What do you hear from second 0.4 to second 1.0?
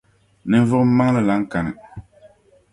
ninvuɣ’